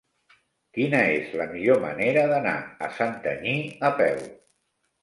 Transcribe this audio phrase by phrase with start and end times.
[0.77, 2.57] Quina és la millor manera d'anar
[2.89, 3.57] a Santanyí
[3.91, 4.29] a peu?